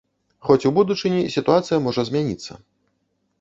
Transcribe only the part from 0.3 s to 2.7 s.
Хоць у будучыні сітуацыя можа змяніцца.